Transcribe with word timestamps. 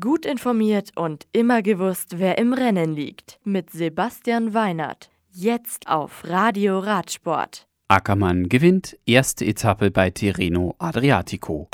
Gut 0.00 0.24
informiert 0.24 0.92
und 0.96 1.26
immer 1.32 1.60
gewusst, 1.60 2.18
wer 2.18 2.38
im 2.38 2.54
Rennen 2.54 2.94
liegt. 2.94 3.38
Mit 3.44 3.68
Sebastian 3.68 4.54
Weinert. 4.54 5.10
Jetzt 5.30 5.88
auf 5.88 6.24
Radio 6.24 6.78
Radsport. 6.78 7.68
Ackermann 7.88 8.48
gewinnt 8.48 8.96
erste 9.04 9.44
Etappe 9.44 9.90
bei 9.90 10.08
Tirreno 10.08 10.74
Adriatico. 10.78 11.68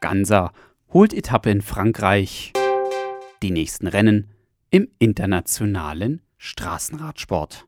Ganser 0.00 0.52
holt 0.90 1.12
Etappe 1.12 1.50
in 1.50 1.60
Frankreich. 1.60 2.54
Die 3.42 3.50
nächsten 3.50 3.88
Rennen 3.88 4.30
im 4.70 4.88
internationalen 4.98 6.22
Straßenradsport. 6.38 7.66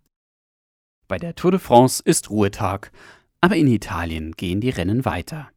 Bei 1.06 1.18
der 1.18 1.34
Tour 1.34 1.50
de 1.50 1.60
France 1.60 2.02
ist 2.02 2.30
Ruhetag, 2.30 2.92
aber 3.42 3.56
in 3.56 3.66
Italien 3.66 4.32
gehen 4.32 4.62
die 4.62 4.70
Rennen 4.70 5.04
weiter. 5.04 5.50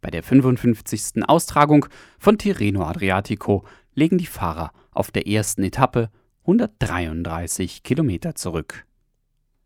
Bei 0.00 0.10
der 0.10 0.22
55. 0.22 1.24
Austragung 1.26 1.86
von 2.18 2.38
Tirreno 2.38 2.84
Adriatico 2.84 3.64
legen 3.94 4.18
die 4.18 4.26
Fahrer 4.26 4.72
auf 4.92 5.10
der 5.10 5.26
ersten 5.26 5.64
Etappe 5.64 6.10
133 6.42 7.82
Kilometer 7.82 8.34
zurück. 8.34 8.86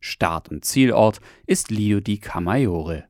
Start- 0.01 0.49
und 0.49 0.65
Zielort 0.65 1.21
ist 1.47 1.71
Lio 1.71 2.01
di 2.01 2.19
Camaiore. 2.19 3.05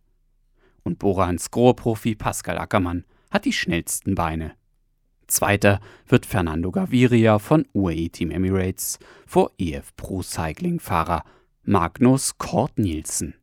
Und 0.82 0.98
Borans 0.98 1.50
Grohe-Profi 1.50 2.16
Pascal 2.16 2.58
Ackermann 2.58 3.04
hat 3.30 3.44
die 3.44 3.52
schnellsten 3.52 4.14
Beine. 4.14 4.54
Zweiter 5.26 5.80
wird 6.06 6.26
Fernando 6.26 6.70
Gaviria 6.70 7.38
von 7.38 7.66
UAE 7.72 8.10
Team 8.10 8.30
Emirates 8.30 8.98
vor 9.26 9.52
EF 9.56 9.96
Pro 9.96 10.22
Cycling-Fahrer 10.22 11.24
Magnus 11.62 12.36
Kort 12.36 12.78
Nielsen. 12.78 13.34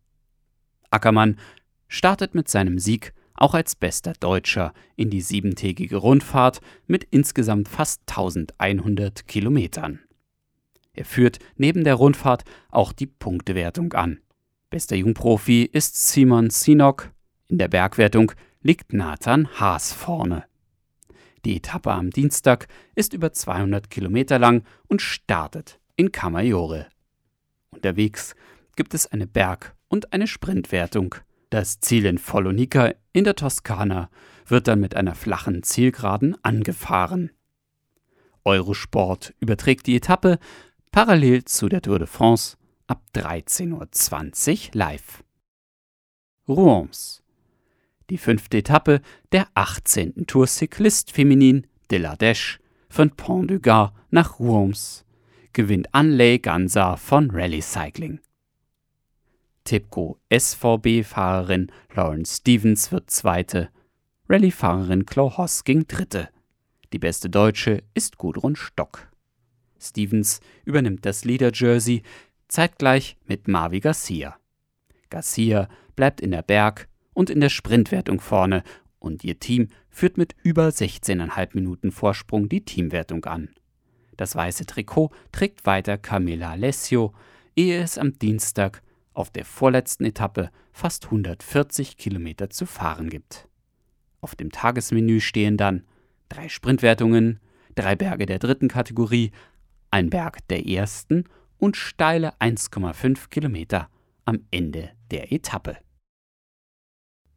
Ackermann 0.92 1.40
startet 1.88 2.36
mit 2.36 2.50
seinem 2.50 2.78
Sieg 2.78 3.14
auch 3.40 3.54
als 3.54 3.76
bester 3.76 4.14
Deutscher 4.20 4.74
in 4.96 5.10
die 5.10 5.22
siebentägige 5.22 5.98
Rundfahrt 5.98 6.62
mit 6.88 7.06
insgesamt 7.10 7.70
fast 7.70 8.02
1100 8.08 9.28
Kilometern. 9.28 10.00
Er 10.94 11.06
führt 11.06 11.40
neben 11.56 11.84
der 11.84 11.96
Rundfahrt 11.96 12.44
auch 12.70 12.92
die 12.92 13.08
Punktewertung 13.08 13.94
an. 13.94 14.20
Bester 14.70 14.96
Jungprofi 14.96 15.64
ist 15.64 16.10
Simon 16.10 16.50
Sinok. 16.50 17.12
In 17.48 17.58
der 17.58 17.70
Bergwertung 17.70 18.34
liegt 18.62 18.94
Nathan 18.94 19.48
Haas 19.60 19.94
vorne. 19.94 20.44
Die 21.46 21.56
Etappe 21.56 21.92
am 21.92 22.10
Dienstag 22.10 22.68
ist 22.96 23.14
über 23.14 23.32
200 23.32 23.90
Kilometer 23.90 24.38
lang 24.38 24.64
und 24.88 25.02
startet 25.02 25.80
in 25.96 26.12
Camaiore. 26.12 26.88
Unterwegs 27.72 28.36
gibt 28.76 28.94
es 28.94 29.08
eine 29.08 29.26
Berg- 29.26 29.76
und 29.88 30.12
eine 30.12 30.28
Sprintwertung. 30.28 31.16
Das 31.50 31.80
Ziel 31.80 32.06
in 32.06 32.18
Follonica 32.18 32.94
in 33.14 33.24
der 33.24 33.36
Toskana 33.36 34.10
wird 34.46 34.68
dann 34.68 34.80
mit 34.80 34.96
einer 34.96 35.16
flachen 35.16 35.64
Zielgeraden 35.64 36.36
angefahren. 36.44 37.32
Eurosport 38.44 39.34
überträgt 39.40 39.88
die 39.88 39.96
Etappe 39.96 40.40
parallel 40.92 41.46
zu 41.46 41.70
der 41.70 41.82
Tour 41.82 42.00
de 42.00 42.08
France 42.08 42.58
ab 42.88 43.04
13.20 43.16 44.70
Uhr 44.70 44.72
live. 44.74 45.24
Rouen. 46.48 46.90
Die 48.10 48.18
fünfte 48.18 48.58
Etappe 48.58 49.02
der 49.32 49.48
18. 49.54 50.26
Tour 50.26 50.48
Cycliste 50.48 51.14
Feminin 51.14 51.68
de 51.92 52.00
la 52.00 52.16
Dèche 52.16 52.60
von 52.90 53.12
Pont 53.12 53.50
du 53.50 53.60
Gard 53.60 53.94
nach 54.10 54.40
Rouen 54.40 54.74
gewinnt 55.54 55.94
Anley 55.94 56.40
Gansa 56.40 56.96
von 56.96 57.30
Rally 57.32 57.62
Cycling. 57.62 58.20
Tipco 59.64 60.20
SVB-Fahrerin 60.32 61.72
Lawrence 61.94 62.38
Stevens 62.38 62.92
wird 62.92 63.10
Zweite, 63.10 63.70
Rallye-Fahrerin 64.30 65.06
Chloe 65.06 65.38
Hoss 65.38 65.64
ging 65.64 65.88
Dritte. 65.88 66.30
Die 66.94 67.00
beste 67.00 67.30
Deutsche 67.30 67.84
ist 67.94 68.18
Gudrun 68.18 68.56
Stock. 68.56 69.12
Stevens 69.80 70.40
übernimmt 70.66 71.06
das 71.06 71.26
Leader-Jersey 71.26 72.04
zeitgleich 72.48 73.18
mit 73.26 73.48
Marvi 73.48 73.80
Garcia. 73.80 74.38
Garcia 75.10 75.68
bleibt 75.96 76.22
in 76.22 76.32
der 76.32 76.42
Berg- 76.42 76.88
und 77.14 77.30
in 77.30 77.40
der 77.40 77.50
Sprintwertung 77.50 78.22
vorne 78.22 78.64
und 79.00 79.24
ihr 79.24 79.40
Team 79.40 79.70
führt 79.90 80.18
mit 80.18 80.36
über 80.44 80.68
16,5 80.68 81.50
Minuten 81.54 81.92
Vorsprung 81.92 82.50
die 82.50 82.64
Teamwertung 82.64 83.26
an. 83.26 83.50
Das 84.18 84.36
weiße 84.36 84.66
Trikot 84.66 85.12
trägt 85.32 85.66
weiter 85.66 85.98
Camilla 85.98 86.52
Alessio, 86.52 87.14
ehe 87.56 87.82
es 87.82 87.98
am 87.98 88.20
Dienstag 88.20 88.84
auf 89.20 89.30
der 89.30 89.46
vorletzten 89.46 90.06
Etappe 90.06 90.50
fast 90.72 91.06
140 91.06 91.98
Kilometer 91.98 92.50
zu 92.50 92.66
fahren 92.66 93.10
gibt. 93.10 93.50
Auf 94.22 94.34
dem 94.36 94.52
Tagesmenü 94.52 95.20
stehen 95.20 95.58
dann 95.58 95.84
drei 96.30 96.48
Sprintwertungen, 96.48 97.40
drei 97.76 97.96
Berge 97.96 98.26
der 98.26 98.40
dritten 98.40 98.70
Kategorie, 98.70 99.32
ein 99.92 100.10
Berg 100.10 100.48
der 100.48 100.66
ersten 100.66 101.26
und 101.58 101.76
steile 101.76 102.34
1,5 102.40 103.30
Kilometer 103.30 103.90
am 104.26 104.46
Ende 104.52 104.92
der 105.12 105.32
Etappe. 105.32 105.78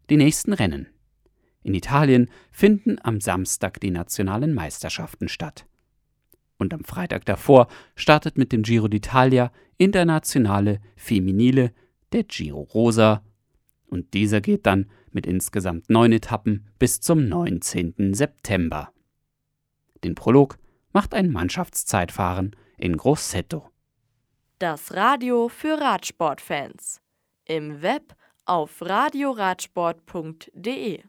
Die 0.09 0.17
nächsten 0.17 0.53
Rennen. 0.53 0.87
In 1.65 1.75
Italien 1.75 2.31
finden 2.51 2.99
am 3.03 3.21
Samstag 3.21 3.81
die 3.81 3.91
nationalen 3.91 4.55
Meisterschaften 4.55 5.29
statt. 5.29 5.67
Und 6.63 6.73
am 6.73 6.85
Freitag 6.85 7.25
davor 7.25 7.67
startet 7.97 8.39
mit 8.39 8.53
dem 8.53 8.63
Giro 8.63 8.87
d'Italia 8.87 9.51
Internationale 9.79 10.79
Feminile 10.95 11.73
der 12.13 12.23
Giro 12.23 12.61
Rosa. 12.61 13.25
Und 13.89 14.15
dieser 14.15 14.41
geht 14.41 14.65
dann 14.65 14.89
mit 15.11 15.27
insgesamt 15.27 15.91
neun 15.91 16.13
Etappen 16.13 16.69
bis 16.79 17.01
zum 17.01 17.29
19. 17.29 18.15
September. 18.15 18.93
Den 20.05 20.15
Prolog 20.15 20.57
macht 20.93 21.15
ein 21.15 21.33
Mannschaftszeitfahren 21.33 22.55
in 22.79 22.97
Grosseto. 22.97 23.69
Das 24.61 24.95
Radio 24.95 25.49
für 25.49 25.81
Radsportfans. 25.81 27.01
Im 27.45 27.83
Web 27.83 28.15
auf 28.45 28.83
radioradsport.de 28.83 31.03